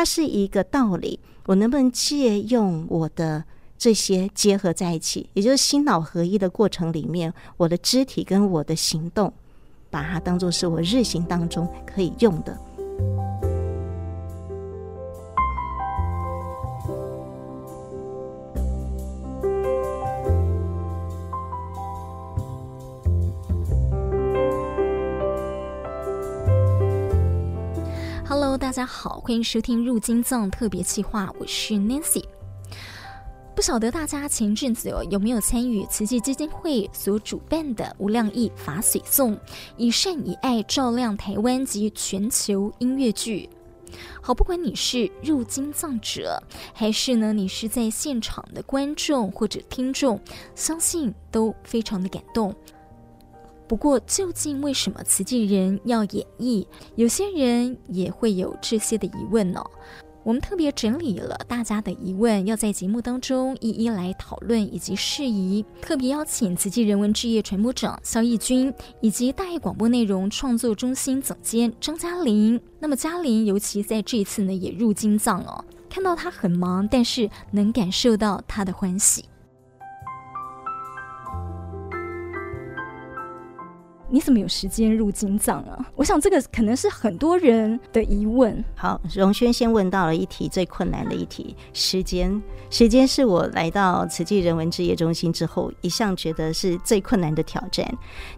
[0.00, 1.20] 它是一个道理。
[1.44, 3.44] 我能不能借用我的
[3.76, 9.30] 这些结合在一起，也就是心脑合一的过程里面，我的肢体跟我的行动，
[9.90, 12.58] 把它当做是我日行当中可以用的。
[28.70, 32.22] 大家好，欢迎收听《入金藏》特别企划，我是 Nancy。
[33.52, 39.36] 不晓得大家前阵子有没有参与慈济基金会所主办的无量义法髓颂，
[39.76, 43.50] 以善以爱照亮台湾及全球音乐剧。
[44.22, 46.40] 好，不管你是入金藏者，
[46.72, 50.20] 还是呢你是在现场的观众或者听众，
[50.54, 52.54] 相信都非常的感动。
[53.70, 56.66] 不过，究竟为什么慈济人要演绎？
[56.96, 59.62] 有些人也会有这些的疑问呢、
[60.24, 65.64] 我们特别整理了大家的疑问，要在节目当中一一来讨论以及释疑。
[65.80, 72.60] 特别邀请慈济人文志业传播长肖义军，以及大爱广播内容创作中心总监张嘉玲。
[72.80, 79.26] 那么嘉玲尤其在这一次呢，也入京藏哦，看到他很忙，但是能感受到他的欢喜。
[84.10, 85.86] 你怎么有时间入金藏啊？
[85.94, 88.62] 我想这个可能是很多人的疑问。
[88.74, 92.42] 好，荣轩先问到了一题最困难的一题：时间。
[92.70, 97.88] 时间是我来到慈济人文置业中心之后一向觉得是最困难的挑战。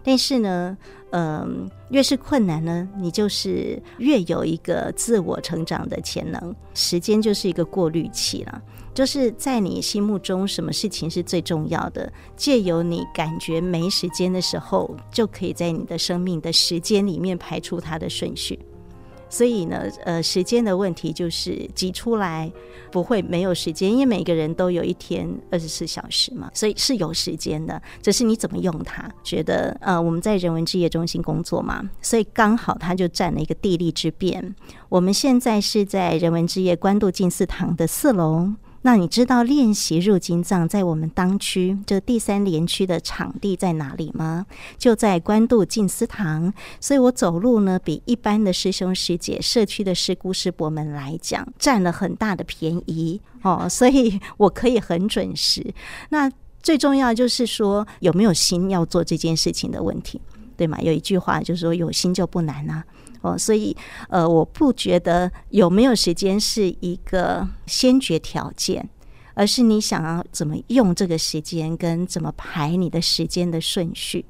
[0.03, 0.77] 但是呢，
[1.11, 6.55] 嗯、越是困难呢，你就是越有一个自我成长的潜能。
[6.73, 8.61] 时间就是一个过滤器了。
[8.93, 12.11] 就是在你心目中，什么事情是最重要的？
[12.35, 18.59] 借由你感觉没时间的时候，就可以在你的生命的时间里面排出它的顺序。
[19.29, 22.51] 所以呢，呃，时间的问题就是挤出来
[22.91, 29.09] 不会没有时间，因为每个人都有一天二十四小时嘛，所以是有时间的，只是你怎么用它。
[29.23, 34.53] 觉得呃，我们在人文置业中心工作嘛，所以刚好它就占了一个地利之便。
[34.87, 38.51] 我们现在是在人文置业官渡进寺堂的四楼。
[38.83, 44.45] 那你知道练习入金藏在我们当区这第三连区的场地在哪里吗？
[44.77, 55.73] 就在关渡静思堂，所以我走路呢，比一般的师兄师姐、社区的师姑师伯们来讲，占了很大的便宜哦，所以我可以很准时。
[56.09, 56.29] 那
[56.61, 60.19] 最重要就是说有没有心要做这件事情的问题，
[60.57, 60.77] 对吗？
[60.81, 62.83] 有一句话就是说有心就不难啊。
[63.23, 63.75] 哦，所以
[64.09, 68.87] 呃，我不觉得有没有时间是一个先决条件，
[69.33, 74.25] 而是你想要怎么用这个时间，跟怎么排你的时间的顺序。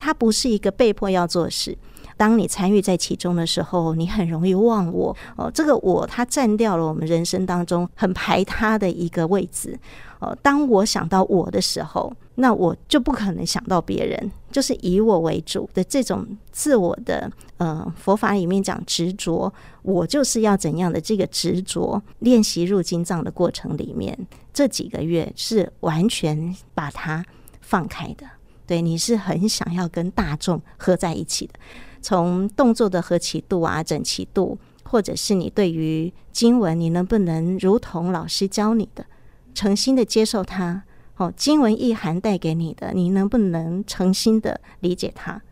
[0.00, 1.76] 它不是一个被迫要做事。
[2.16, 5.16] 当你参与在其中的时候，你很容易忘我。
[5.36, 9.78] 哦，这个我，它占掉了我们人生当中很排他的一个位置。
[10.20, 19.52] 哦，当我想到我的时候，那我就不可能想到别人，就是以我为主的这种自我的，呃，佛法里面讲执着，
[19.82, 22.02] 我就是要怎样的这个执着。
[22.20, 24.16] 练习入经藏的过程里面，
[24.52, 27.24] 这几个月是完全把它
[27.60, 28.26] 放开的。
[28.66, 31.54] 对，你是很想要跟大众合在一起的，
[32.00, 39.04] 从动作的合齐度啊、整齐度，或者是你对于经文，你能不能如同老师教你的？
[39.54, 40.84] 诚心的接受它，
[41.16, 45.42] 哦，经文意涵带给你的，你能不能诚心的理解它？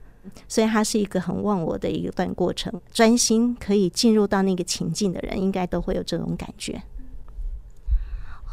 [0.49, 2.73] 所以它是一个很忘我的一段过程。
[2.93, 6.83] 专心可以进入到那个情境的人，应该都会有这种感觉。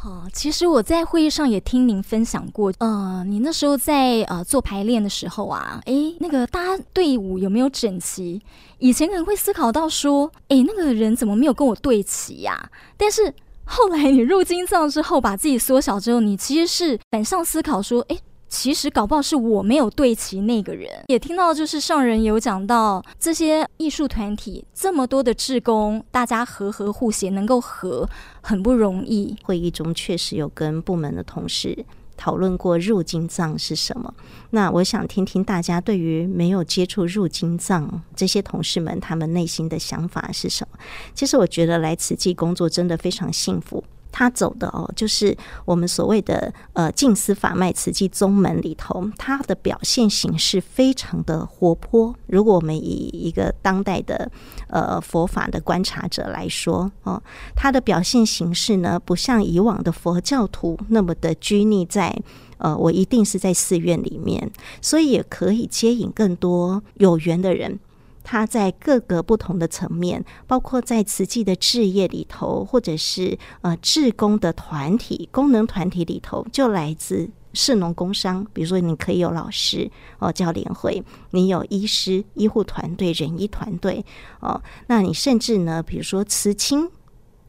[0.04, 8.42] 哦，其实我在会议上也听您分享过，呃，你那时候在呃做排练的时候啊，诶，那个大家队伍有没有整齐？
[8.80, 12.70] 以前可能会思考到说，诶，那个人怎么没有跟我对齐呀？
[12.98, 13.34] 但是。
[13.66, 18.18] 后来你入金藏之后，把自己缩小之后，你其实是反向思考说，哎，
[18.54, 20.88] 其实搞不好是我没有对齐那个人。
[21.08, 28.08] 也听到就是上人有讲到，这些艺术团体这么多的志工，大家和和互协，能够和
[28.42, 29.36] 很不容易。
[29.42, 31.84] 会议中确实有跟部门的同事。
[32.16, 34.14] 讨论过入金藏是什么？
[34.52, 40.78] 那我想听听大家对于没有接触入金藏这些同事们，他们内心的想法是什么？
[41.16, 43.84] 其实我觉得来慈济工作真的非常幸福。
[44.14, 52.16] 他走的哦，就是我们所谓的呃静思法脉慈济宗门里头，他的表现形式非常的活泼。
[52.28, 54.32] 如果我们以一个当代的
[54.68, 57.22] 呃佛法的观察者来说哦，
[57.56, 62.16] 他的表现形式呢，不像以往的佛教徒那么的拘泥在
[62.60, 67.80] 呃我一定是在寺院里面，所以也可以接引更多有缘的人。
[68.24, 78.48] 它在各个不同的层面，包括在慈济的置业里头，或者是呃志工的团体、功能团体里头，就来自市农工商。
[78.54, 84.06] 比如说，你可以有老师哦，教联会；你有医师、医护团队、人医团队
[84.40, 84.62] 哦。
[84.88, 86.90] 那你甚至呢，比如说慈青。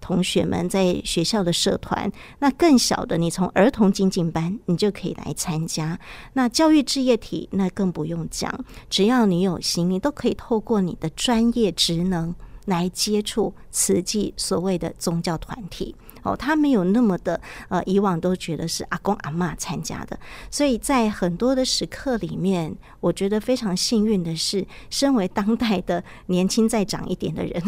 [0.04, 5.98] 同学们在学校的社团，那更小的，你从儿童精进班，你就可以来参加。
[6.34, 8.52] 那教育置业体，那更不用讲，
[8.90, 12.34] 只要你有心，你都可以透过你的专业职能
[12.66, 15.96] 来接触慈济所谓的宗教团体。
[16.22, 20.18] 哦，他没有那么的呃，以往都觉得是阿公阿嬷参加的，
[20.50, 27.62] 所以在很多的时刻里面，我觉得非常幸运的是，身为当代的年轻再长一点的人，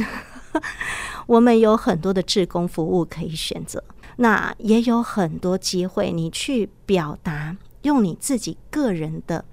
[1.26, 3.82] 我们有很多的志工服务可以选择，
[4.16, 9.44] 那也有很多机会，你去表达，用你自己个人的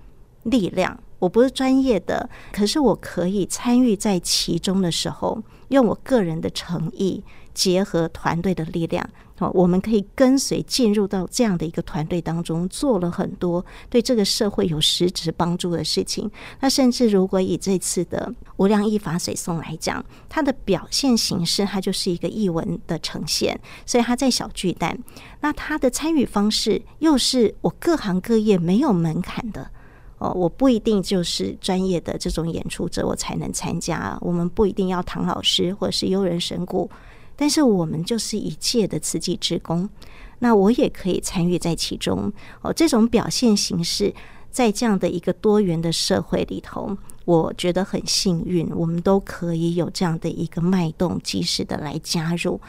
[0.44, 1.00] 力量。
[1.20, 7.24] 我不是专业的，可是我可以参与在其中的时候，用我个人的诚意。
[7.54, 9.08] 结合团队的力量，
[9.38, 16.30] 好，我们可以跟随进入到这样的一个团队当中，做了很多对这个社会有实质帮助的事情。
[16.60, 24.98] 那甚至如果以这次的无量义法水颂来讲，它的表现形式，它就是一个译文的呈现，所以它在小巨蛋。
[25.42, 29.70] 那它的参与方式又是我各行各业没有门槛的
[30.20, 34.18] 哦，我不一定就是专业的这种演出者，我才能参加。
[34.22, 36.90] 我们不一定要唐老师或者是优人神鼓。
[37.36, 39.90] 但是我们就是一届的慈济志工，
[40.40, 42.32] 那我也可以参与在其中
[42.62, 42.72] 哦。
[42.72, 44.14] 这种表现形式，
[44.52, 46.96] 在这样的一个多元的社会里头，
[47.26, 52.60] 我觉得很幸运，我们都可以有这样的一个脉动，及时的来加入。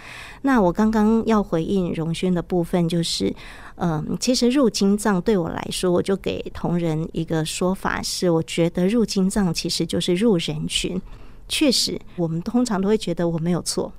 [0.43, 3.35] 那我刚刚要回应荣轩的部分，就是，
[3.77, 11.01] 嗯，其实入金藏对我来说，我就给同仁一个说法是，我觉得入金藏其实就是入人群。
[11.49, 13.93] 确实，我们通常都会觉得我没有错。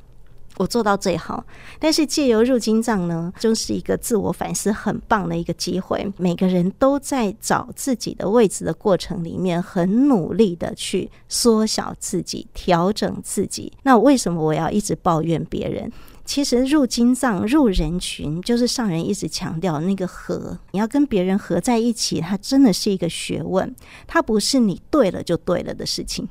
[0.57, 1.45] 我做到最好，
[1.79, 6.11] 但是借由入金藏呢，就是一个自我反思很棒的一个机会。
[6.17, 13.73] 每个人都在找自己的位置的过程里面，很努力的去缩小自己、调整自己。
[13.83, 15.91] 那为什么我要一直抱怨别人？
[16.23, 20.57] 其实入金藏、入人群，就是上人一直强调那个合。
[20.71, 23.75] 你要跟别人合在一起，它真的是一个学问。
[24.07, 26.27] 它不是你对了就对了的事情，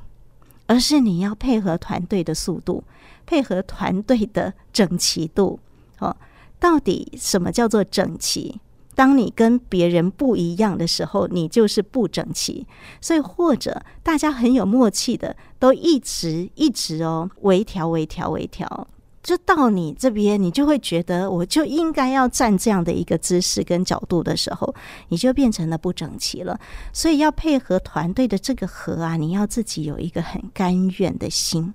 [0.67, 2.83] 而是你要配合团队的速度。
[3.27, 5.59] 配合团队的整齐度，
[5.97, 6.15] 哦，
[6.59, 8.61] 到底什么叫做整齐？
[8.93, 12.67] 当你跟别人不一样的时候，你就是不整齐。
[13.01, 18.87] 所以，或者大家很有默契的，都一直一直哦，微调、微调、微调，
[19.25, 24.71] 就到你这边，你就会觉得我就应该要站这样的一个姿势跟角度的时候，
[25.09, 26.59] 你就变成了不整齐了。
[26.93, 31.73] 所以，要配合团队的这个合啊，你要自己有一个很甘愿的心。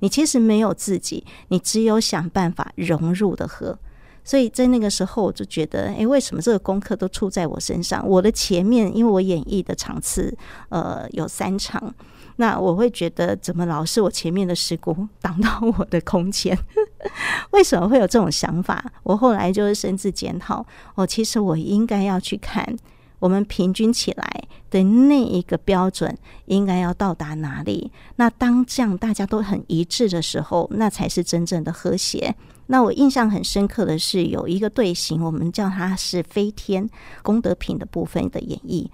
[0.00, 3.78] 你其实没有自己，你只有想办法融入的合。
[4.22, 8.06] 所以在那个时候，我就觉得，诶，为什么这个功课都出在我身上？
[8.06, 10.36] 我的前面，因为我演绎的场次，
[10.68, 11.94] 呃，有三场，
[12.40, 16.56] 那我会觉得，怎么老是我前面的事故 挡到我的空间？
[17.52, 18.82] 为什么会有这种想法？
[19.02, 20.64] 我后来就是深自检讨，
[20.94, 22.74] 哦，其实我应该要去看。
[23.18, 26.16] 我们平均起来的那一个标准
[26.46, 27.92] 应该要到达哪里？
[28.16, 32.34] 那当这样大家都很一致的时候，那才是真正的和谐。
[32.68, 36.88] 那我印象很深刻的是有一个队形，我们叫它是飞天
[37.22, 38.88] 功德品的部分的演绎。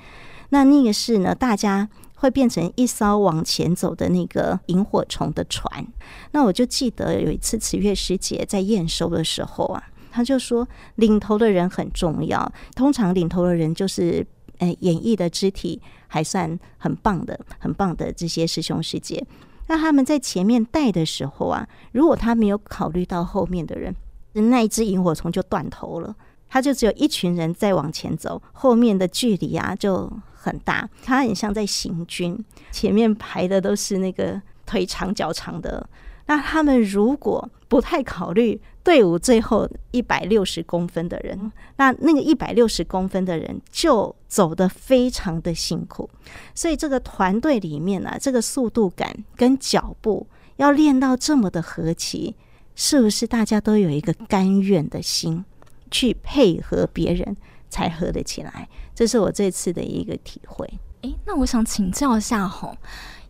[0.49, 5.87] 那那个是呢，大家会变成一艘往前走的那个萤火虫的船。
[6.33, 9.83] 那我就记得有一次慈月师姐在验收的时候啊。
[10.11, 12.51] 他就说，领头的人很重要。
[12.75, 19.23] 通常领头的人就是，呃，演绎的肢体还算很棒的，很棒的这些师兄师姐。
[19.67, 23.95] 那他们在前面带的时候啊，如果他没有考虑到后面的人，
[24.33, 26.17] 那一只萤火虫就断头了。
[26.49, 30.11] 他就只有一群人在往前走，后面的距离啊就
[30.47, 30.89] 很大。
[31.03, 35.89] 他很像在行军，前面排的都是那个腿长脚长的。
[36.27, 38.61] 那他们如果不太考虑。
[38.87, 46.09] 队伍最后一百六十公分的人，那那个一百六十公分的人就走得非常的辛苦，
[46.55, 52.37] 所以这个团队里面呢、啊，这个速度感跟脚步要练到这么的和齐，
[52.77, 55.45] 是不是大家都有一个甘愿的心
[55.91, 57.37] 去配合别人
[57.69, 58.69] 才合得起来？
[58.97, 60.69] 这是我这次的一个体会。
[61.03, 62.77] 诶，那我想请教一下吼，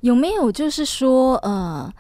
[0.00, 1.92] 有没有就是说，呃，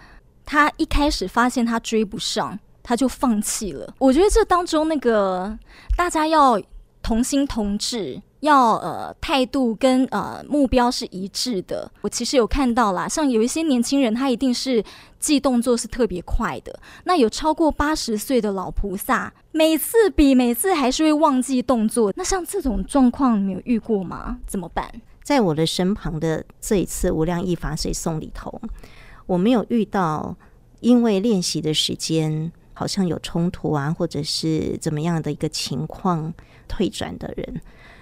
[0.46, 2.58] 他一开始发现他追不上。
[2.88, 3.92] 他就放弃了。
[3.98, 5.58] 我觉得这当中那个
[5.96, 6.56] 大家要
[7.02, 11.90] 同心同志，要呃态度跟呃目标是一致的。
[12.02, 14.84] 我其实有看到啦，像有一些年轻人，他一定是
[15.18, 16.78] 记动作是特别快的。
[17.04, 22.12] 那有超过八十岁的老菩萨，每次比每次还是会忘记动作。
[22.16, 24.38] 那像这种状况，你有遇过吗？
[24.46, 24.90] 怎么办？
[25.22, 28.60] 在我的身旁的这一次无量义法水送里头，
[29.26, 30.36] 我没有遇到
[30.80, 36.32] 因为练习的时间好像有冲突啊，或者是怎么样的一个情况
[36.68, 37.60] 退转的人。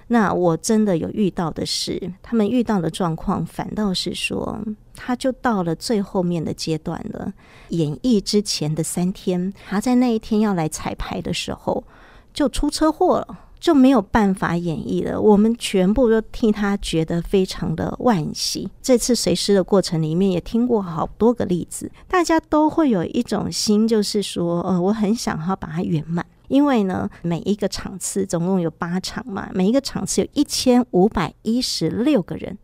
[0.09, 4.59] 那我真的有遇到的是，他们遇到的状况反倒是说，
[4.95, 7.33] 他就到了最后面的阶段了。
[7.71, 11.85] 演绎之前的三天，他在那一天要来彩排的时候，
[12.33, 15.19] 就出车祸了，就没有办法演绎了。
[15.21, 18.69] 我们全部都替他觉得非常的惋惜。
[18.83, 26.25] 这次随师的过程里面，也听过好多个例子，大家都会有一种心，就是说，呃，我很想要把它圆满。
[26.49, 32.59] 因为呢，每一个场次总共有八场嘛，每一个场次有一千五百一十六个人。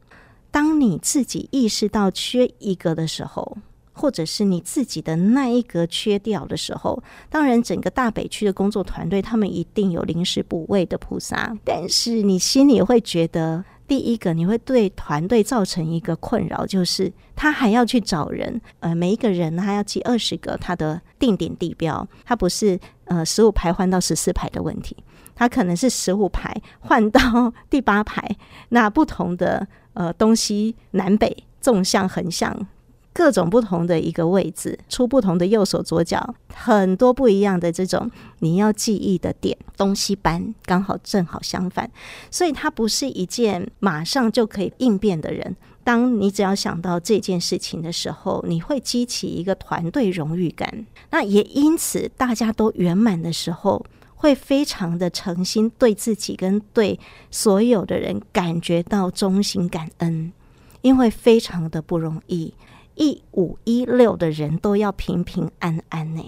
[0.51, 3.59] 当你自己意识到缺一个的时候，
[3.93, 13.65] 或者是你自己的那一格缺掉的时候，当然整个大北区的工作团队他们一定有临时补位的菩萨，但是你心里会觉得。
[13.91, 24.97] 第一个，你会对团队造成一个困扰，就是他还要去找人，呃，每一个人他要记二十个他的定点地标，他不是呃十五排换到十四排的问题，
[25.35, 28.25] 他可能是十五排换到第八排，
[28.69, 32.57] 那不同的呃东西南北纵向横向。
[33.13, 41.91] 各种不同的一个位置，出不同的右手左脚，很多不一样的这种你要记忆的点，东西班刚好正好相反，
[42.31, 45.57] 所以他不是一件马上就可以应变的人。
[45.83, 50.87] 当你只要想到这件事情的时候，你会激起一个团队荣誉感。
[51.11, 57.01] 那也因此，大家都圆满的时候，会非常的诚心对自己跟对
[57.31, 60.33] 所有的人感觉到衷心感恩，
[60.83, 62.55] 因为非常的不容易。
[63.01, 66.23] 一五一六的人都要平平安安呢，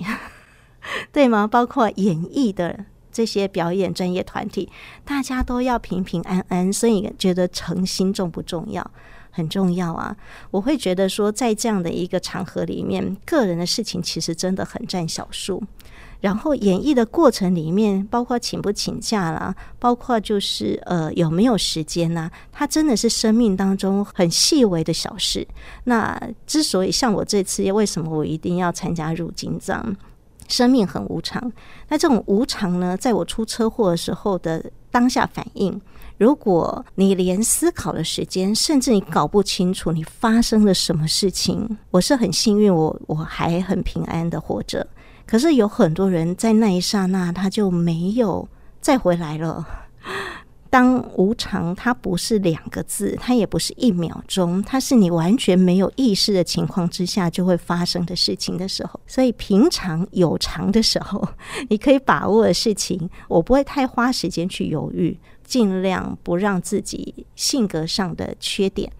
[1.12, 1.46] 对吗？
[1.46, 4.70] 包括演艺的这些表演专业团体，
[5.04, 6.72] 大家都要平平安安。
[6.72, 8.90] 所以觉得诚心重不重要？
[9.30, 10.16] 很重要啊！
[10.50, 15.62] 我会觉得说，在这样的一个场合里面，个人的事情其实真的很占小数。
[16.22, 22.30] 然后演绎的过程里面，包括请不请假啦，包括就是呃有没有时间呢？
[22.52, 25.46] 它真的是生命当中很细微的小事。
[25.84, 29.96] 那之所以像我这次，为什么我一定要参加入金藏？
[30.46, 31.52] 生命很无常。
[31.88, 35.80] 那这种无常呢，在我出车祸的时候的当下反应，
[36.18, 44.86] 如果你连思考的时间，甚至你搞不清楚你发生了什么事情，我是很幸运，我我还很平安的活着。
[45.26, 48.48] 可是有很多人在那一刹那，他就没有
[48.80, 49.66] 再回来了。
[50.68, 58.98] 当无常，它不是两个字，它也不是一秒钟，它是你完全没有意识的情况之下就会发生的事情的时候。
[59.06, 61.28] 所以平常有常的时候，
[61.68, 68.90] 你可以把握的事情，我不会太花时间去犹豫，尽量不让自己性格上的缺点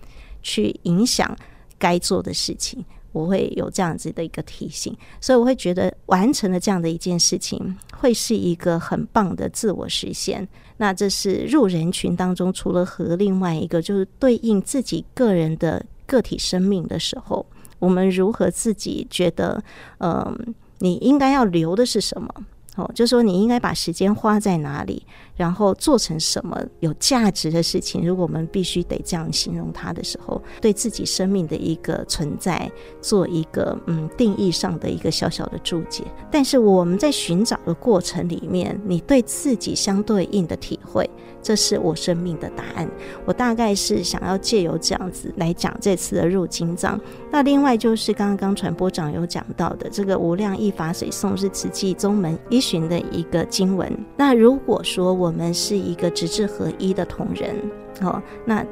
[0.43, 1.35] 去影响
[1.79, 2.85] 该做的事情。
[3.13, 10.47] 我会有这样子的一个提醒，所以我会觉得完成了这样的一件事情，会是一个很棒的自我实现。
[10.79, 17.47] 那这是入人群当中，除了和另外一个就是对应自己个人的个体生命的时候，
[17.79, 19.63] 我们如何自己觉得，
[19.99, 22.29] 嗯、你应该要留的是什么？
[22.77, 25.05] 哦，就是说你应该把时间花在哪里，
[25.37, 28.07] 然后做成什么有价值的事情。
[28.07, 32.71] 如果我们必须得这样形容它的时候，对自己生命的一个存在
[33.01, 36.05] 做一个嗯定义上的一个小小的注解。
[36.31, 41.09] 但是我们在寻找的过程里面，你对自己相对应的体会。
[41.45, 42.89] 这是我生命的答案。
[43.25, 47.01] 我大概是想要借由这样子来讲这次的入经藏。
[47.33, 53.93] 那另外就是刚刚传播长有讲到的这个无量义法水诵是慈济宗门依循的一个经文。
[54.17, 57.55] 那如果说我们是一个直志合一的同仁，
[58.01, 58.67] 哦，那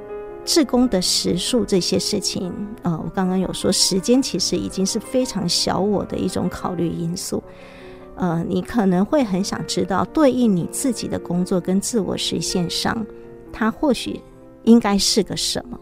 [0.44, 2.52] 志工的时数这些事情，
[2.82, 7.40] 呃，我刚刚有说时间其实已经是非常小我的一种考虑因素。
[8.16, 13.06] 呃，你可能会很想知道，对应你自己的工作跟自我实现上，
[13.52, 14.20] 它或许
[14.64, 15.78] 应该是个什么？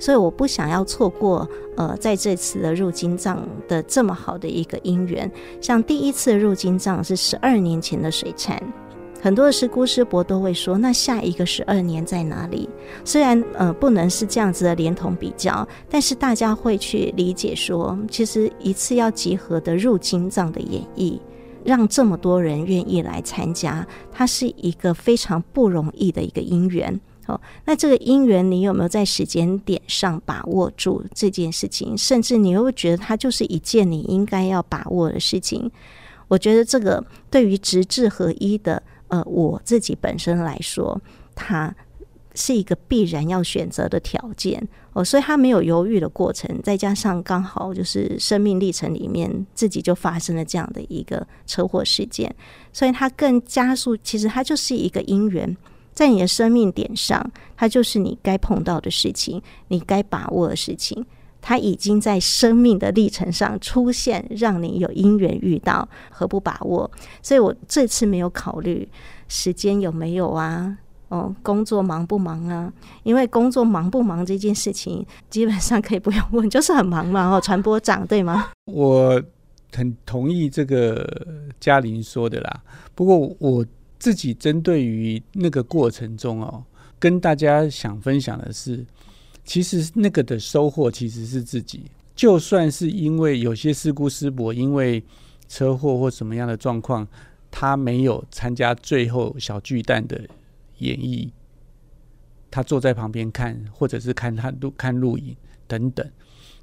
[0.00, 5.30] 所以我不想要错过，呃，在这次的入金藏的这么好的一个因缘。
[5.60, 8.60] 像第一次入金藏是十二年前的水禅，
[9.20, 12.68] 很多的师姑师伯都会说，那下一个十二年在哪里？
[13.04, 21.18] 虽然呃不能是这样子的连同比较，但是大家会去理解说，其实一次要集合的入经藏的演绎。
[21.64, 31.98] 让这么多人愿意来参加，它是一个非常不容易的一个因缘哦，那这个因缘你有没有在时间点上把握住这件事情？
[31.98, 35.70] 甚至你又会觉得它就是一件你应该要把握的事情？
[36.28, 41.00] 我觉得这个对于直至合一的呃我自己本身来说，
[41.34, 41.74] 它
[42.34, 52.32] 是一个必然要选择的条件哦，所以他没有犹豫的过程，再加上刚好就是生命历程里面自己就发生了这样的一个车祸事件，
[52.72, 53.96] 所以它更加速。
[53.96, 55.56] 其实它就是一个因缘。
[55.92, 61.04] 在你的生命点上，它就是你该碰到的事情，你该把握的事情。
[61.40, 66.90] 它已经在生命的历程上出现，让你有因缘遇到，何不把握？
[67.22, 68.88] 所以我这次没有考虑
[69.28, 70.76] 时间有没有啊，
[71.08, 72.72] 哦，工作忙不忙啊？
[73.02, 77.28] 因为工作忙不忙这件事情，基本上可以不用问，就是很忙嘛。
[77.34, 78.50] 哦，传播长对吗？
[78.66, 79.22] 我
[79.72, 81.26] 很同意这个
[81.60, 82.62] 嘉玲说的啦。
[82.94, 83.64] 不过我。
[84.00, 86.62] 自己针对于那个过程中哦，
[87.00, 88.86] 跟大家想分享的是，
[89.48, 91.90] 其实那个的收获其实是自己。
[92.14, 95.02] 就算是因为有些事故师伯因为
[95.48, 97.08] 车祸或什么样的状况，
[97.50, 100.20] 他没有参加最后小巨蛋的
[100.80, 101.30] 演绎，
[102.50, 105.34] 他坐在旁边看，或者是看他录看录影
[105.66, 106.06] 等等。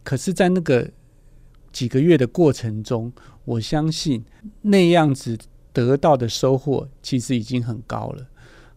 [0.04, 0.88] 可是，在那个
[1.72, 3.12] 几个月的过程中，
[3.46, 4.24] 我相信
[4.62, 5.36] 那样子。
[5.74, 8.26] 得到的收获其实已经很高了，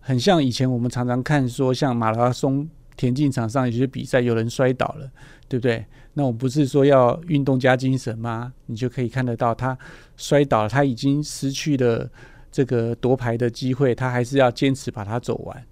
[0.01, 5.11] 很像以前我们常常看说，像马拉松田径场上有些比赛，有人摔倒了，
[5.49, 5.87] 对不对？
[6.13, 8.53] 那我不是说要运动加精神吗？
[8.67, 9.79] 你就可以看得到他
[10.17, 12.11] 摔倒了，他已经失去了
[12.51, 15.65] 这个夺牌的机会，他还是要坚持把它走完，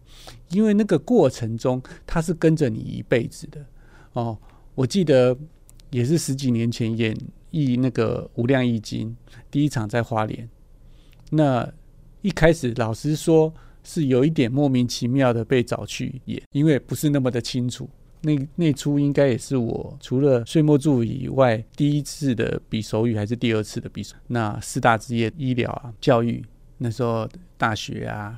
[0.51, 3.65] 因为那个过程中他是跟着你一辈子的
[4.13, 4.39] 哦。
[4.77, 5.37] 我记得
[5.91, 7.17] 也是十几年前演
[7.51, 9.11] 绎那个《无量义经》，
[9.51, 10.49] 第一场在花莲。
[11.31, 11.69] 那
[12.23, 13.53] 一开始，老实说
[13.87, 17.89] 是有一点莫名其妙的被找去演，因为不是那么的清楚。
[18.23, 24.17] 那那出应该也是我除了岁末柱以外第一次的比手语，还是第二次的比手。
[24.27, 26.45] 那四大职业医疗啊、教育，
[26.79, 28.37] 那时候大学啊、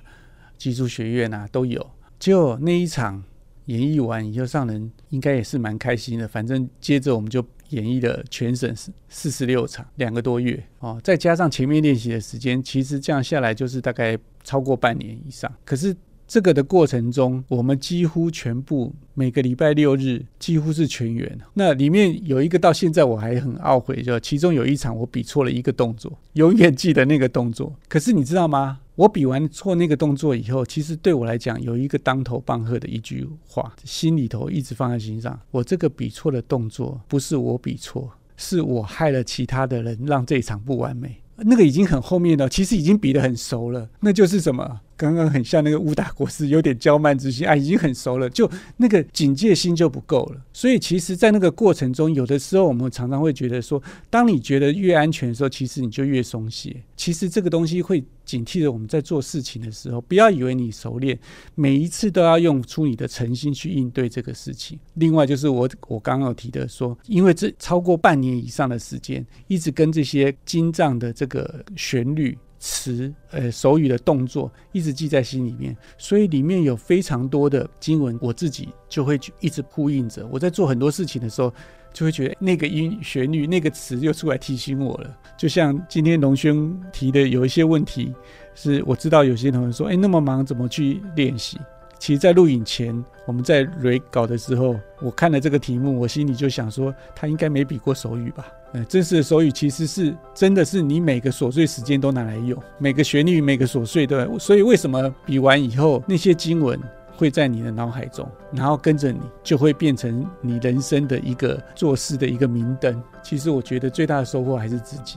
[0.59, 1.90] 技术学院啊都有。
[2.18, 3.25] 就那一场
[3.68, 6.28] 演绎完以后，上人应该也是蛮开心的。
[6.28, 7.42] 反正接着我们就。
[7.70, 15.54] 演绎了全省四四十六场，两个多月哦，再加上前面练习的时间，其实这样下来就是大概超过半年以上。
[15.66, 15.94] 可是
[16.29, 21.38] 这个的过程中，我们几乎全部每个礼拜六日几乎是全员。
[21.55, 27.75] 那里面有一个到现在我还很懊悔，就其中有一场我比错了一个动作，永远记得那个动作。
[27.88, 28.81] 可是你知道吗？
[28.95, 35.41] 我比完错那个动作以后，其实对我来讲有一个当头棒喝的一句话，心里头一直放在心上。
[35.51, 41.17] 我这个比错的动作不是我比错，是我害了其他的人，让这一场不完美。
[41.37, 43.88] 那个已经很后面了，其实已经比得很熟了。
[44.01, 44.81] 那就是什么？
[44.98, 50.42] 刚刚很像那个乌达国师，有点娇慢之心啊，已经很熟了，就那个警戒心就不够了。
[50.52, 53.80] 所以，其实，在那个过程中，有的时候我们常常会觉得说，
[54.11, 56.82] 当你觉得越安全的时候，其实你就越松懈。
[56.96, 61.16] 其实这个东西会警惕着我们在做事情的时候，不要以为你熟练，
[61.54, 64.76] 每一次都要用出你的诚心去应对这个事情。
[64.94, 72.37] 另外，就是我我刚刚有提的说，因为这超过半年以上的时间，一直跟这些经藏的这个旋律。
[72.59, 80.27] 词，呃，手语的动作一直记在心里面，所以里面有非常多的经文，我自己就会去一直呼应着。
[80.31, 81.53] 我在做很多事情的时候，
[81.92, 85.16] 就会觉得那个音旋律、那个词又出来提醒我了。
[85.37, 88.12] 就像今天龙轩提的，有一些问题
[88.55, 91.59] 是我知道有些同学说，哎，那么忙怎么去练习？
[92.01, 98.47] 其实，在录影前，我们在 re 稿的时候，我看了这个题目，我心里就想说，他应该没比过手语吧？
[98.74, 104.28] 嗯，真实的手语其实是真的是你每个琐碎时间都拿来用，每个旋律、每个琐碎的。
[104.38, 106.78] 所以，为什么比完以后那些经文
[107.16, 113.02] 会在你的脑海中，然后跟着你，就会变成你人生的一个做事的一个明灯？
[113.22, 115.16] 其实，我觉得最大的收获还是自己。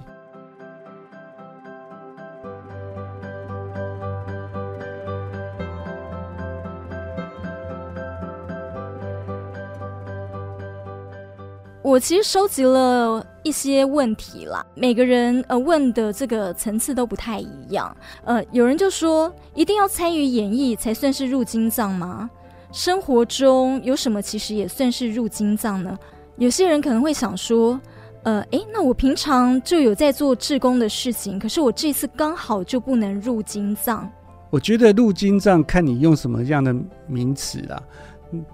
[11.84, 17.96] 我其实收集了一些问题啦，每个人呃问的这个层次都不太一样。
[18.24, 22.30] 呃，有人就说一定要参与演绎才算是入金藏吗？
[22.72, 25.98] 生活中有什么其实也算是入金藏呢？
[26.38, 27.80] 有些人可能会想说，
[28.24, 34.10] 呃，诶，那我平常就有在做志工的事情，可是我这次刚好就不能入金藏。
[34.50, 36.76] 我觉得入金藏看你用什么样的
[37.08, 37.82] 名词啦，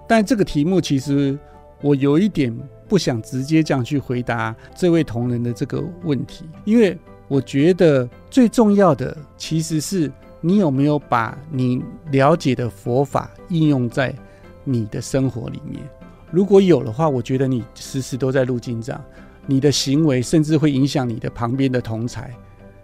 [0.06, 1.38] 但这个题目其实
[1.82, 2.56] 我有一点。
[2.88, 6.96] 不想直接这样去回答这位同仁的这个问题，因为
[7.28, 14.14] 我觉得最重要的其实是你有没有把你了解的佛法应用在
[14.64, 15.82] 你的生活里面？
[16.30, 19.00] 如果有的话，我觉得你时时都在入经藏，
[19.46, 22.34] 你的行为甚至会影响你的旁边的同才。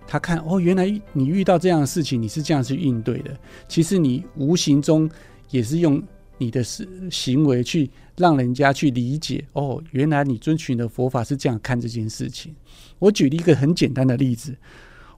[0.06, 3.30] 他看哦，原来你遇到这样的事情，你是这样去应对的。
[3.66, 5.10] 其实你无形中
[5.50, 6.02] 也是用
[6.38, 6.62] 你的
[7.10, 12.54] 行为去让人家去理解哦，原来你遵循的佛法是这样看这件事情。
[12.98, 14.56] 我举了一个很简单的例子，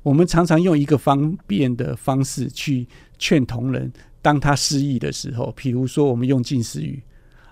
[0.02, 2.86] 我们常常用一个方便的方式去
[3.18, 7.02] 劝同仁，当他失意的时候，比如说我们用近似语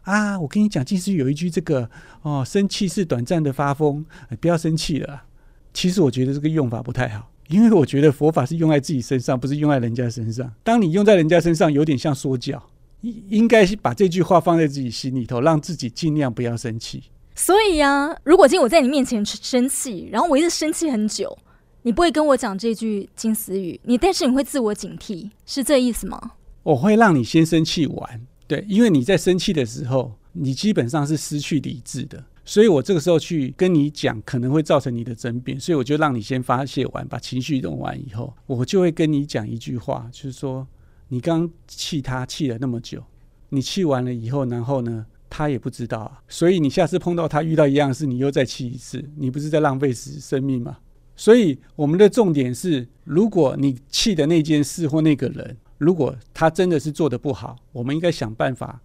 [0.02, 1.88] 啊，我跟你讲，近似语有一句这个
[2.22, 4.04] 哦，生气是短暂的发疯，
[4.40, 5.24] 不要生气了。
[5.72, 10.52] 其实我觉得这个用法不太好，因为我觉得佛法是用在自己身上，不是用在人家身上。
[10.62, 12.62] 当你用在人家身上，有点像说教，
[13.04, 17.02] 应应该是把这句话放在自己心里头，让自己尽量不要生气。
[17.34, 21.36] 所以呀，如果今天我在你面前生气，然后我一直生气很久，
[21.82, 26.18] 你不会跟我讲这句金丝语，你但是你会自我警惕，是这意思吗？
[26.62, 32.24] 我会让你先生气完，对，因为你在生气的时候，你基本上是失去理智的。
[32.46, 40.66] 所以我这个时候去跟你讲，可能会造成你的争辩，所以我就让你先发泄完，把情绪弄完以后，我就会跟你讲一句话，就是说，
[41.08, 43.02] 你刚气他气了那么久，
[43.48, 50.78] 你气完了以后，然后呢，他也不知道啊，所以你下次碰到他遇到一样事，你又再气一次，你不是在浪费时生命吗？
[51.16, 58.80] 所以我们的重点是，如果你气的那件事或那个人，如果他真的是做的不好，我们应该想办法。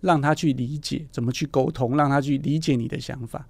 [0.00, 3.44] 让他去理解怎么去沟通，让他去理解你的想法，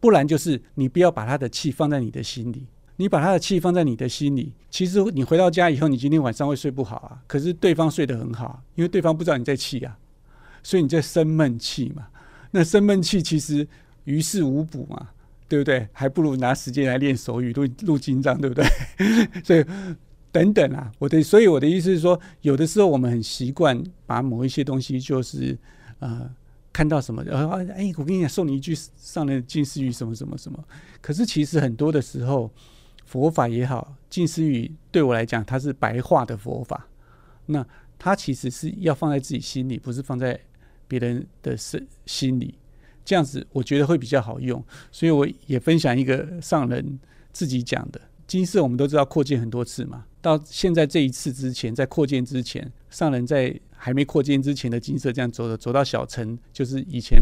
[0.00, 2.66] 不然就是你不要把他的气放在你的心里。
[2.96, 7.22] 你把他的气放在你的心里，其实你回到家以后，你今天晚上会睡不好啊。
[7.26, 9.96] 可是对方睡得很好，因为对方不知道你在气啊，
[10.62, 12.06] 所以你在生闷气嘛。
[12.50, 13.66] 那生闷气其实
[14.04, 15.08] 于事无补嘛，
[15.48, 15.88] 对不对？
[15.92, 18.64] 还不如拿时间来练手语、录录经章，对不对？
[19.42, 19.64] 所以
[20.30, 25.58] 等等啊，我的，所以我的意思是说，有的时候我们很习惯把某一些东西就是。
[26.02, 26.28] 呃，
[26.72, 27.22] 看到什么？
[27.28, 30.58] 呃，哎，我跟你讲，送你一句上人静思语，什么什么什么。
[31.00, 32.50] 可是其实很多的时候，
[33.12, 36.88] 佛法也好，近思语对我来讲，它是白话的佛法。
[37.44, 37.62] 那
[37.98, 40.40] 它其实是要放在自己心里，不是放在
[40.88, 42.54] 别人的身心里。
[43.04, 44.64] 这样子，我觉得会比较好用。
[44.90, 46.98] 所以我也分享一个上人
[47.34, 48.00] 自己讲的。
[48.26, 53.54] 金色我们都知道扩建很多次嘛，到现在这一次之前，在扩建之前，上人在。
[53.84, 57.20] 还没扩建之前的金色，这样走的走到小城，就是以前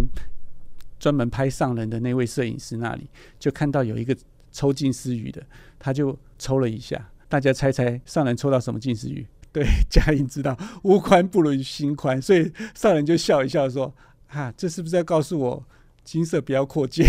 [0.99, 4.15] 专门拍上人的那位摄影师那里，就看到有一个
[4.53, 5.43] 抽近思语的，
[5.79, 7.11] 他就抽了一下。
[7.29, 9.27] 大家猜猜上人抽到什么近思语？
[9.53, 13.93] 对，嘉音知道，屋宽不如心宽，所以上人就笑一笑说
[14.31, 15.65] ：“啊，这是不是要告诉我
[16.05, 17.07] 金色不要扩建？”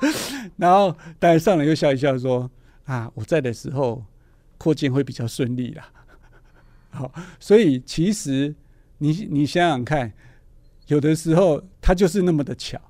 [0.56, 2.50] 然后，当然上人又笑一笑说
[2.84, 4.04] ：“啊，我在的时候
[4.58, 5.90] 扩建会比较顺利啦。
[6.90, 8.54] ”好，所以其实
[8.98, 10.12] 你你想想看，
[10.86, 12.80] 有的时候它就是那么的巧，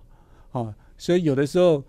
[0.52, 1.84] 哦，所以有的时候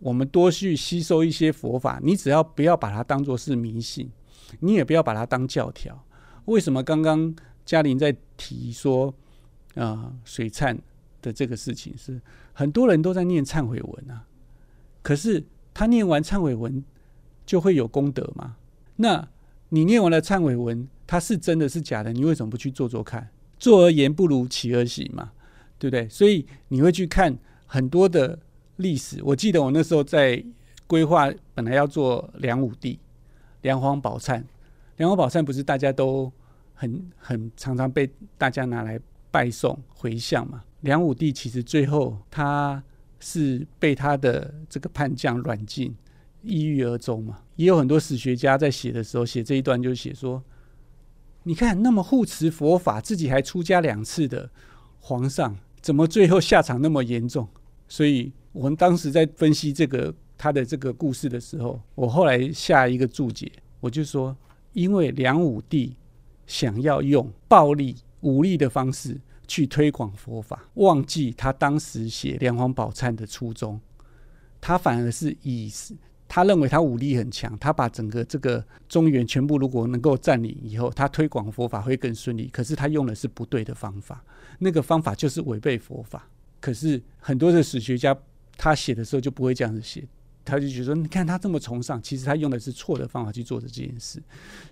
[0.00, 4.10] 我们多去吸收一些佛法，你只要不要把它当作是迷信，
[4.58, 6.04] 你也不要把它当教条。
[6.46, 7.34] 为什么刚刚
[7.64, 9.14] 嘉玲在提说
[9.74, 10.76] 啊、呃、水忏
[11.22, 12.20] 的这个事情是
[12.52, 14.24] 很多人都在念忏悔文啊，
[15.02, 16.82] 可是他念完忏悔文
[17.46, 18.56] 就会有功德吗？
[18.96, 19.28] 那
[19.68, 22.12] 你念完了忏悔文，它是真的是假的？
[22.12, 23.30] 你为什么不去做做看？
[23.58, 25.32] 坐而言不如起而行嘛，
[25.78, 26.08] 对不对？
[26.08, 28.38] 所以你会去看很多的
[28.80, 29.20] 历史。
[29.22, 30.42] 我记得我那时候在
[30.86, 32.98] 规划，本来要做梁武帝、
[33.62, 34.42] 梁皇宝忏。
[34.96, 36.30] 梁皇宝忏不是大家都
[36.74, 38.98] 很很常常被大家拿来
[39.30, 40.62] 拜诵回向嘛？
[40.80, 42.82] 梁武帝其实最后他
[43.20, 45.94] 是被他的这个叛将阮进
[46.42, 47.38] 抑郁而终嘛。
[47.56, 50.42] 也有很多史学家在写的时候写这一段，就写说。
[51.42, 54.50] 你看，那么护持佛法，自己还出家两次的
[54.98, 57.48] 皇上，怎么最后下场那么严重？
[57.90, 64.34] 所以我们当时在分析这个他的这个故事的时候，我后来下一个注解，我就说，
[64.72, 65.94] 因为梁武帝
[66.46, 73.78] 想要用暴力、武力的方式去推广佛法，忘记他当时写《梁皇宝忏》的初衷，
[74.60, 75.70] 他反而是以。
[76.32, 82.48] 他认为他武力很强，他把整个这个中原全部如果能够占领以后，他推广佛法会更顺利。
[82.52, 84.24] 可是他用的是不对的方法，
[84.60, 86.28] 那个方法就是违背佛法。
[86.60, 88.16] 可是很多的史学家
[88.56, 90.04] 他写的时候就不会这样子写，
[90.44, 94.22] 他就觉得说，你看他这么崇尚，其实他用的是错的方法去做的这件事。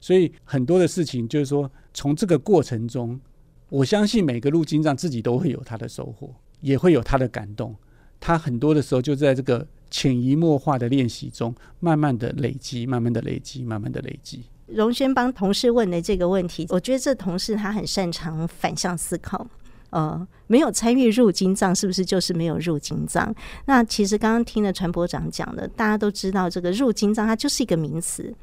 [0.01, 3.20] 所以很多的事情就是说，从这个过程中，
[3.68, 7.74] 我相信每个入经藏自己都会有他的收获，也会有他的感动。
[8.20, 9.66] 他很多的时候就在这个。
[9.90, 14.42] 潜移默化的练习中，慢慢的累积，慢慢的累积，慢慢的累积。
[14.66, 19.48] 荣轩帮同事问的这个问题，我觉得这同事他很擅长反向思考。
[19.90, 23.35] 呃，没有参与入金藏，是不是就是没有入金藏？
[23.64, 28.35] 那其实刚刚听了传播长讲的，大家都知道这个入金藏，它就是一个名词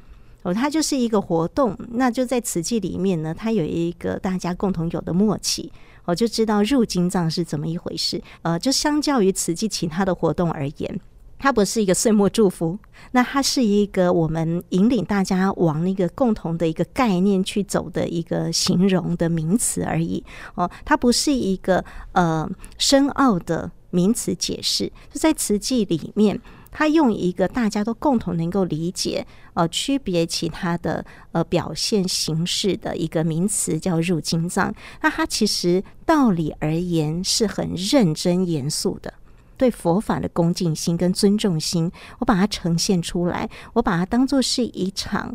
[0.42, 1.76] 哦，它就是一个活动。
[1.92, 5.72] 那就在慈济里面呢，它有一个大家共同有的默契，
[6.04, 8.22] 我就知道入金藏是怎么一回事。
[8.42, 11.00] 呃，就相较于此际其他的活动而言。
[11.38, 12.78] 它不是一个岁末祝福，
[13.12, 24.90] 那它是一个我们引领大家往那个共同的一个概念去走的一个形容的名词而已哦，它不是一个呃深奥的名词解释。
[25.12, 26.40] 就在词记里面，
[26.72, 34.74] 它用一个大家都共同能够理解呃区别其他的呃表现形式的一个名词叫入经藏。
[35.02, 39.12] 那它其实道理而言是很认真严肃的。
[39.56, 45.34] 对佛法的恭敬心跟尊重心，我把它呈现出来，我把它当作是一场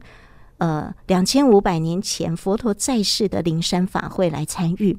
[0.57, 4.97] 呃两千五百年前佛陀在世的灵山法会来参与，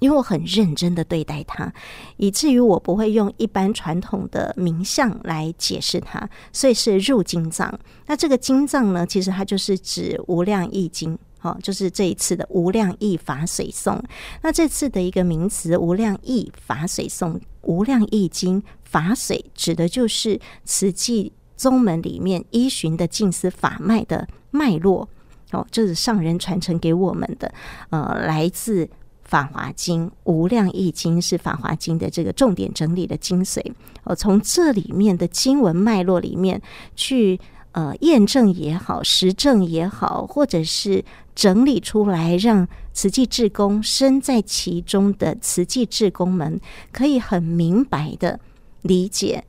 [0.00, 1.72] 因为我很认真的对待它，
[2.16, 7.78] 以至于我不会用一般传统的名相来解释它，所以是入经藏。
[8.06, 11.18] 那这个经藏呢，其实它就是指无量义经。
[11.42, 14.00] 好，就是这一次的无量义法水颂。
[14.42, 25.08] 那这次的一个名词“无量义法水颂”，无量义经法水指的就是慈济宗门里面依循的静思法脉的脉络。
[25.50, 27.52] 哦，这是上人传承给我们的，
[27.90, 28.86] 呃，来自
[29.24, 33.60] 《法华经》，无量义经是《法华经》的这个重点整理的精髓。
[34.04, 36.62] 哦，从这里面的经文脉络里面
[36.94, 37.40] 去。
[37.72, 41.02] 呃，验证也好，实证也好，或者是
[41.34, 46.60] 整理出来，让慈济志工身在其中的慈济志工们
[46.92, 48.38] 可以很明白的
[48.82, 49.44] 理解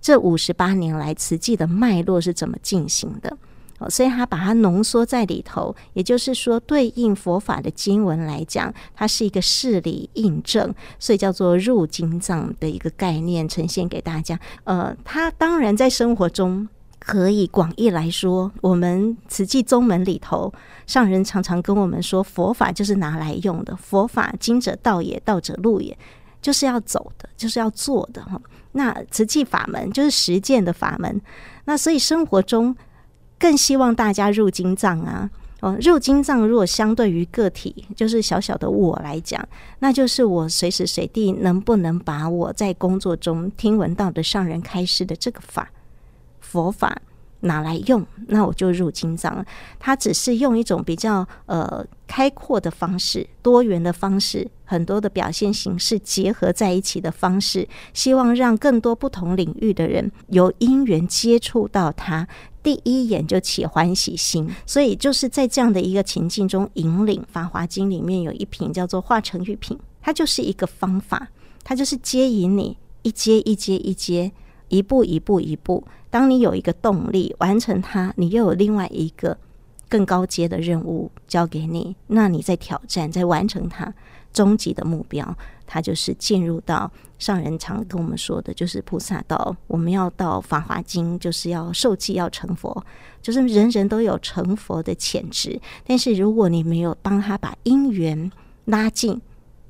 [0.00, 3.36] 这五十八年来慈济的脉络是怎么进行的。
[3.80, 14.38] 哦，所以他把它浓缩在里头，也就是说，对应佛法的经文来讲，它是一个事理印证，所以叫做入经藏的一个概念呈现给大家。
[14.62, 16.68] 呃，他当然在生活中。
[17.06, 20.52] 可以广义来说，我们慈济宗门里头，
[20.88, 23.76] 上人常常跟我们说，佛法就是拿来用的。
[23.76, 25.96] 佛法经者道也，道者路也，
[26.42, 28.40] 就是要走的，就是要做的哈。
[28.72, 31.20] 那慈济法门就是实践的法门。
[31.66, 32.74] 那所以生活中
[33.38, 35.30] 更希望大家入经藏啊。
[35.60, 45.70] 哦，入经藏如果相对于个体，就是小小的我来讲，那就是我随时随地能不能把我在工作中听闻到的上人开示的这个法。
[46.50, 47.00] 佛法
[47.40, 49.44] 拿来用，那我就入经藏了。
[49.78, 62.26] 他只是用一种比较呃开阔的方式、多元的方式、很多的表现形式结合在一起的方式，希望让更多不同领域的人由因缘接触到他，
[62.62, 64.48] 第一眼就起欢喜心。
[64.64, 71.28] 所以就是在这样的一个情境中引领《法华经》里面有一品叫做化城玉品，它就是一个方法，
[71.62, 74.32] 它就是接引你一阶一阶一阶，
[74.68, 75.84] 一步一步一步。
[76.16, 79.36] 当你有一个动力完成它，你又有另外一个
[79.86, 83.92] 更高阶的任务交给你，那你在挑战，在完成它，
[84.32, 89.54] 终极的目标，它就是进入到上人常跟我们说的，就是菩萨道。
[89.66, 92.82] 我们要到法华经，就是要受记，要成佛，
[93.20, 95.60] 就是人人都有成佛的潜质。
[95.86, 98.32] 但是如果你没有帮他把因缘
[98.64, 99.20] 拉近，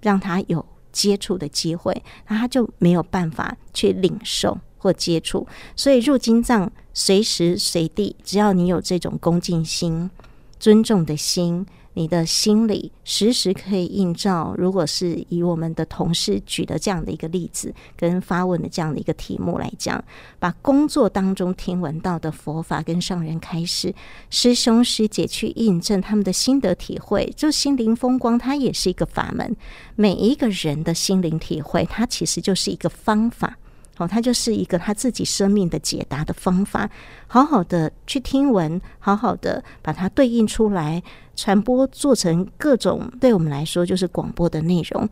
[0.01, 4.57] 让他有接触的机会，那他就没有办法去领受。
[4.79, 10.11] 或接触，所以入金藏随时随地，只要你有这种恭敬心、
[10.59, 14.55] 尊重的心，你的心里时时可以映照。
[14.59, 20.03] 如果是以我们的同事举的这样的一个例子，跟发问的这样的一个题目来讲，
[20.39, 23.95] 把工作当中听闻到的佛法跟上人开示，
[24.29, 29.57] 师兄师姐去印证他们的心得体会，就心灵风光，它也是一个法门。
[29.95, 33.57] 每一个人的心灵体会，它其实就是一个方法。
[33.99, 36.91] 哦，他就是一个他自己生命的解答的方法，
[37.27, 41.03] 好好的去听闻，好好的把它对应出来，
[41.35, 45.09] 传播做成各种对我们来说就是广播的内容，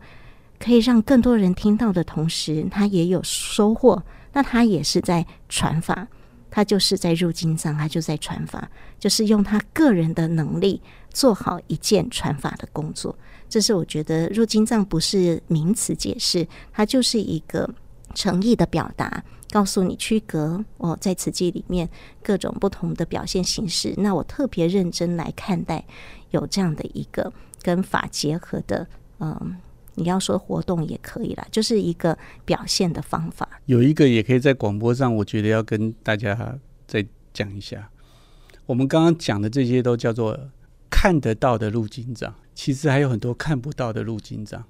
[0.59, 4.03] 可以让更多人听到的同时，他也有收获。
[4.33, 6.07] 那他也是在传法，
[6.51, 8.69] 他就是在入经藏，他就在传法，
[8.99, 13.17] 就是用他个人的能力做好一件传法的工作。
[13.49, 17.67] 这是我觉得入经藏不是名词解释，它就是一个。
[18.15, 21.87] 诚意的表达，告诉你区隔我在慈济里面
[22.23, 23.93] 各种不同的表现形式。
[23.97, 25.85] 那我特别认真来看待，
[26.31, 28.87] 有这样的一个跟法结合的，
[29.19, 29.57] 嗯，
[29.93, 33.47] 你要说活动也可以啦，就是一个表现的方法。
[33.65, 37.89] 有一个也可以在广播上，我觉得要跟大家再讲一下。
[38.65, 40.49] 我们刚刚讲的这些都叫做
[40.89, 44.63] 看得到的路径长，其实还有很多看不到的路径长。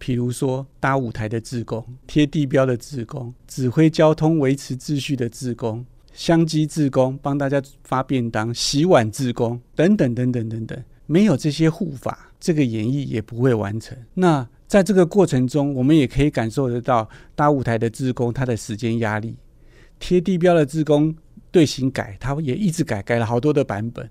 [0.00, 10.82] 譬如说搭舞台的志工、贴地标的志工、指挥交通、维持秩序的志工、相机志工、帮大家发便当、洗碗志工等等等等等等。
[11.06, 13.98] 没有这些护法，这个演绎也不会完成。
[14.14, 19.36] 那在这个过程中，我们也可以感受得到搭舞台的志工他的时间压力，
[19.98, 21.14] 贴地标的志工
[21.50, 24.08] 队形改，他也一直改，改了好多的版本，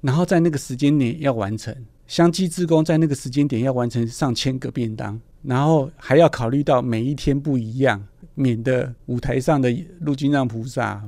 [0.00, 1.72] 然后在那个时间内要完成。
[2.10, 11.00] 香积志工在那个时间点要完成上千个便当，然后还要考虑到每一天不一样，免得舞台上的陆金藏菩萨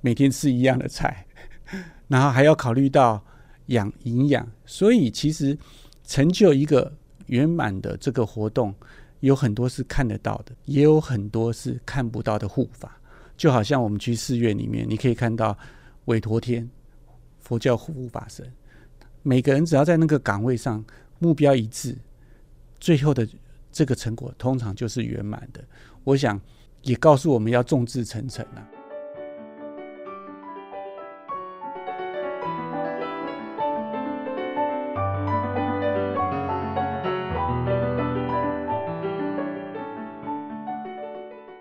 [0.00, 1.26] 每天吃一样的菜，
[2.06, 3.20] 然后还要考虑到
[3.66, 5.58] 养营养，所以其实
[6.04, 6.96] 成就一个
[7.26, 8.72] 圆满的这个活动，
[9.18, 12.96] 有很多是看得到的，也有很多是看不到的护法。
[13.36, 15.58] 就好像我们去寺院里面，你可以看到
[16.04, 16.70] 韦陀天
[17.40, 18.48] 佛教护法神。
[19.28, 20.82] 每个人只要在那个岗位上
[21.18, 21.94] 目标一致，
[22.80, 23.28] 最后的
[23.70, 25.62] 这个成果通常就是圆满的。
[26.02, 26.40] 我想
[26.80, 28.64] 也告诉我们要众志成城啊。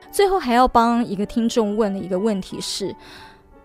[0.09, 2.95] 最后还要帮一个听众问的一个问题是。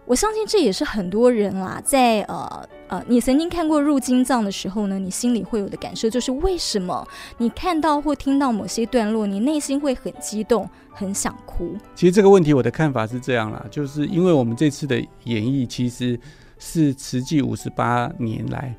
[0.05, 7.07] 我相信这也是很多人啦，在呃呃，你曾经看过入金藏的时候呢，你心里会有的感受就是为什么
[7.38, 11.75] 你看到或听到某些段落，你内心会很激动，很想哭。
[11.95, 16.18] 其实这个问题我的看法是这样啦，就是因为我们这次的演绎其实
[16.59, 18.75] 是慈济五十八年来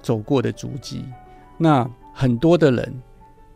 [0.00, 1.04] 走过的足迹，
[1.58, 3.02] 那很多的人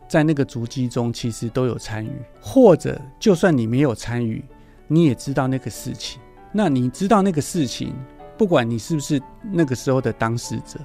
[0.07, 4.45] 在那个足迹中其实都有参与，或者就算你没有参与，
[4.89, 6.21] 你也知道那个事情。
[6.53, 7.95] 那你知道那个事情，
[8.37, 10.81] 不管你是不是那个时候的当事者，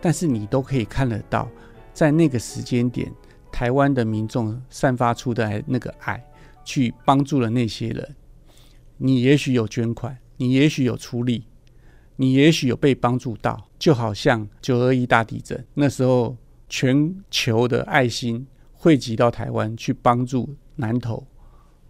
[0.00, 1.48] 但是你都可以看得到，
[1.94, 3.10] 在那个时间点，
[3.50, 6.22] 台湾的民众散发出的那个爱，
[6.64, 8.16] 去帮助了那些人。
[8.98, 11.46] 你也许有捐款，你也许有出力，
[12.16, 16.36] 你也许有被帮助到，就好像九二一大地震那时候，
[16.68, 21.26] 全球的爱心汇集到台湾去帮助南投、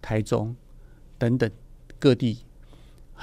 [0.01, 0.55] 台中
[1.17, 1.49] 等等
[1.99, 2.39] 各地。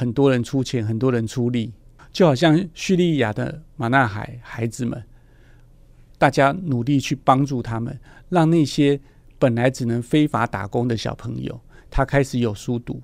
[0.01, 1.75] 很多人出钱，很多人出力，
[2.11, 5.05] 就好像叙利亚的马纳海孩子们，
[6.17, 8.99] 大家努力去帮助他们，让那些
[9.39, 11.61] 本来只能非法打工的小朋友，
[11.91, 13.03] 他开始有书读，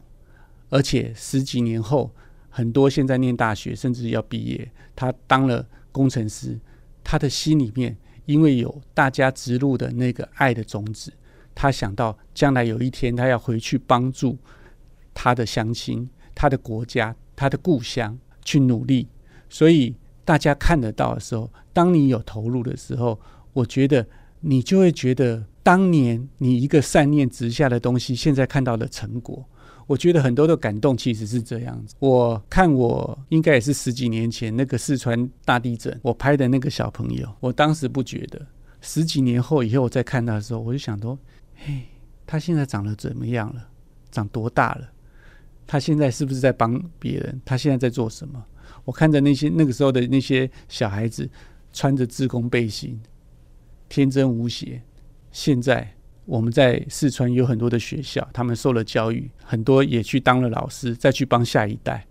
[0.71, 2.11] 而且十几年后，
[2.49, 6.59] 很多现在念大学，甚至要毕业，他当了工程师，
[7.05, 11.13] 他的心里面因为有大家植入的那个爱的种子，
[11.55, 14.39] 他想到将来有一天他要回去帮助
[15.13, 16.09] 他的乡亲。
[16.37, 19.09] 他的国家，他的故乡去努力，
[19.49, 23.19] 所以大家看得到的时候，当你有投入的时候，
[23.55, 24.07] 我觉得
[24.41, 29.45] 你就会觉得，当年你一个善念植下的东西，现在看到的成果，
[29.87, 31.95] 我觉得很多的感动其实是这样子。
[32.01, 38.47] 我看我应该也是十几年前那个四川大地震，我拍的那个小朋友，我当时不觉得，
[38.83, 41.19] 十几年后以后我再看他的时候，我就想说，
[41.55, 41.85] 嘿，
[42.27, 43.69] 他现在长得怎么样了？
[44.13, 44.89] 长多大了？
[45.67, 47.41] 他现在是不是在帮别人？
[47.45, 48.45] 他现在在做什么？
[48.85, 51.29] 我看着那些那个时候的那些小孩子，
[51.73, 53.01] 穿着自工背心，
[53.89, 54.81] 天真无邪。
[55.33, 55.93] 现在
[56.25, 62.07] 我们在四川有很多的学校，他们受了教育，很多也去当了老师，再去帮下一代。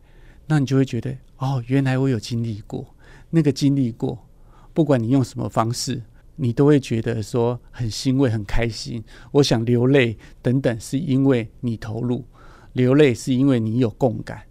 [0.47, 2.85] 那你就会觉得，哦，原来我有经历过
[3.29, 4.27] 那个经历过。
[4.73, 6.03] 不管你用什么方式，
[6.35, 9.01] 你都会觉得说很欣慰、很开心。
[9.31, 12.25] 我想流泪等等，是因为你投入。
[12.75, 14.43] 流泪是因为你有共感，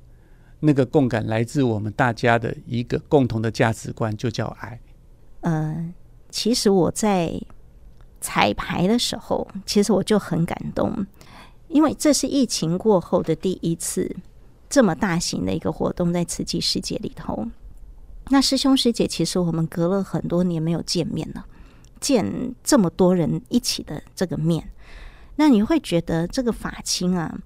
[0.61, 4.81] 那个共感来自我们大家的一个共同的价值观，就叫爱。
[5.43, 5.93] 呃，
[6.31, 7.39] 其实我在
[8.23, 11.07] 彩排的时候，其实我就很感动，
[11.69, 14.17] 因为这是疫情过后的第一次
[14.71, 17.47] 这么大型的一个活动在慈济世界里头。
[18.31, 21.45] 那师兄师姐，其实我们隔了很多年没有见面了，
[22.01, 24.71] 见这么多人一起的这个面，
[25.37, 27.39] 那你会觉得这个法亲啊。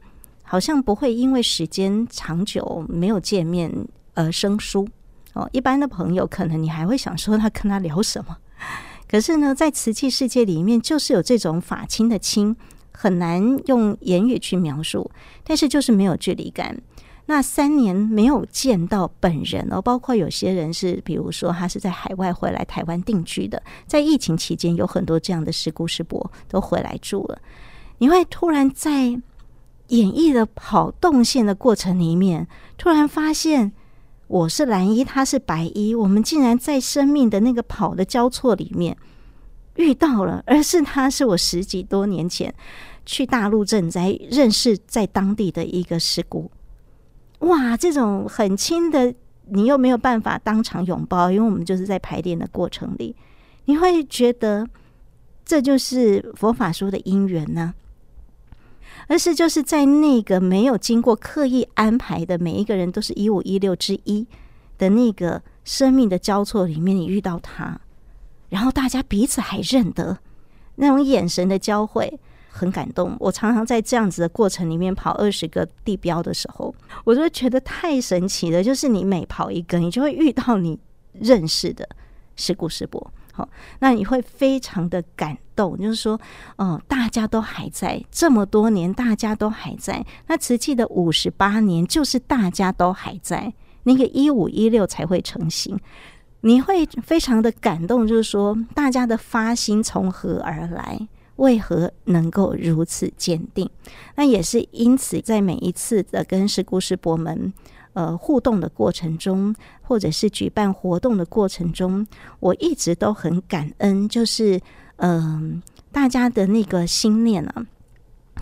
[0.51, 3.71] 好像不会因为时间长久没有见面
[4.15, 4.89] 而生疏
[5.35, 5.47] 哦。
[5.53, 8.35] 一般的朋友可能你还会想说他跟他聊什么，
[9.07, 12.57] 可是呢，在瓷器世界里面，就是有这种法亲的亲，
[12.93, 15.11] 很难用言语去描述，
[15.45, 16.81] 但是就是没有距离感。
[17.27, 27.39] 那三年没有见到本人哦，包括有些人是，比如说他是在海外回来台湾定居的，在疫情期间有很多这样的师姑师伯都回来住了，
[27.99, 29.21] 你会突然在。
[29.89, 33.73] 演绎的跑动线的过程里面，突然发现，
[34.27, 38.97] 我是蓝衣，他是白衣，我们竟然在生命的那个跑的交错里面
[39.77, 42.55] 遇到了，而是他是我十几多年前
[43.07, 46.51] 去大陆赈灾认识在当地的一个师姑。
[47.41, 49.15] 哇，这种很亲的，
[49.47, 53.17] 你又没有办法当场拥抱，因为我们就是在排练的过程里，
[53.65, 54.69] 你会觉得
[55.45, 57.73] 这就是佛法说的因缘呢、
[59.09, 64.27] 而是就是在那个没有经过刻意安排的每一个人都是一五一六之一
[64.79, 67.81] 的那个生命的交错里面，你遇到他，
[68.49, 70.19] 然后大家彼此还认得，
[70.77, 72.21] 那种眼神的交汇。
[72.51, 78.65] 很感动，我常常在这样子的过程里面跑二十个地标的时候，我就觉得太神奇了。
[78.65, 80.77] 就是你每跑一个，你就会遇到你
[81.13, 81.89] 认识的
[82.35, 83.13] 师姑师伯，
[83.81, 85.77] 那你会非常的感动。
[85.79, 86.19] 就是说，
[86.57, 90.05] 哦，大家都还在这么多年，大家都还在。
[90.29, 95.79] 那瓷器的五十八年，就是大家都还在，那个一五一六才会成型。
[96.43, 101.09] 你会非常的感动，就是说，大家的发心从何而来？
[101.35, 103.69] 为何能够如此坚定？
[104.17, 107.53] 那也是因此，在每一次的跟师故师博们
[107.93, 112.07] 呃互动的过程中，或者是举办活动的过程中，
[112.41, 114.61] 我一直都很感恩，就是
[114.97, 115.63] 嗯、
[115.93, 117.67] 大家的那个心念啊，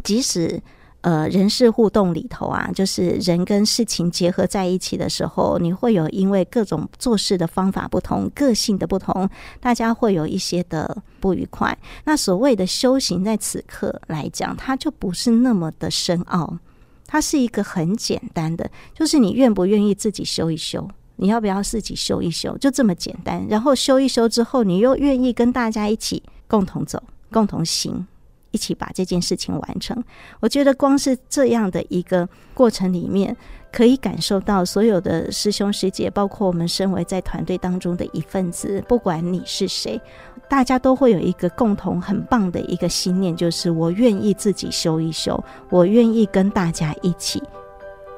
[0.02, 0.62] 即使。
[1.02, 9.28] 呃，人事互动里头啊，就是人跟事情结合在一起的时候，你会有因为各种做事的方法不同、个性的不同，
[9.60, 11.78] 大家会有一些的不愉快。
[12.06, 16.58] 那所谓的修行，在此刻来讲，它就不是那么的深奥，
[17.06, 23.46] 它是一个很简单的，就是你愿不愿意自己修一修，你要不要自己修一修，就这么简单。
[23.48, 28.06] 然后修一修之后，你又愿意跟大家一起共同走、共同行。
[28.52, 30.02] 一起把这件事情完成，
[30.40, 33.36] 我觉得光是这样的一个过程里面，
[33.72, 40.00] 可以感受到所有的师兄师姐，包括我们身为在团队当中的一份子，不管你是谁，
[40.48, 47.42] 大家都会有一个共同很棒的一个信念，就是我愿意自己修一修，我愿意跟大家一起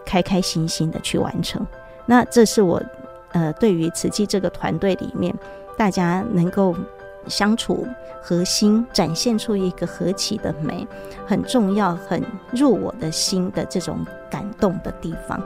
[0.06, 1.66] 开开心心的去完成。
[2.06, 2.82] 那这是我
[3.32, 5.34] 呃，对于慈济这个团队里面，
[5.76, 6.74] 大家能够。
[7.28, 7.86] 相处
[8.20, 10.86] 核心，展现出一个和气的美，
[11.26, 12.22] 很重要，很
[12.52, 15.40] 入我的心的这种感动的地方。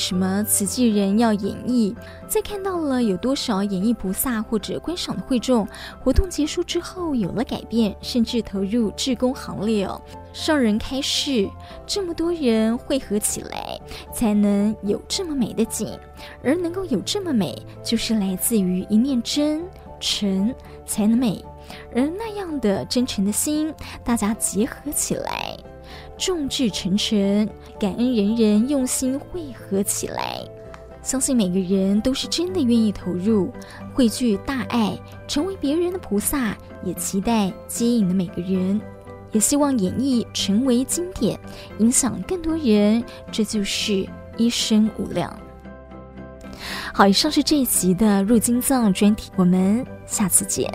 [0.00, 1.94] 什么慈济人要演绎？
[2.26, 5.68] 在看到了有多少演绎菩萨或者观赏的会众，
[6.02, 10.00] 活动结束之后有了改变，甚至投入志工行列哦。
[10.32, 11.46] 上人开示，
[11.86, 13.78] 这么多人汇合起来，
[14.10, 15.86] 才能有这么美的景，
[16.42, 19.62] 而能够有这么美，就是来自于一念真
[20.00, 20.54] 诚
[20.86, 21.44] 才能美，
[21.94, 23.70] 而那样的真诚的心，
[24.02, 25.54] 大家结合起来。
[26.20, 27.48] 众志成城，
[27.78, 30.38] 感恩人人用心汇合起来，
[31.02, 33.50] 相信每个人都是真的愿意投入，
[33.94, 34.92] 汇聚大爱，
[35.26, 36.54] 成为别人的菩萨，
[36.84, 38.78] 也期待接引的每个人，
[39.32, 41.40] 也希望演绎成为经典，
[41.78, 43.02] 影响更多人，
[43.32, 44.06] 这就是
[44.36, 45.34] 一生无量。
[46.92, 50.70] 好，以上是这一集的入金藏专题，我们下次见。